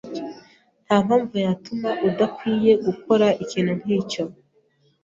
[0.85, 4.23] Ntampamvu yatuma udakwiye gukora ikintu nkicyo.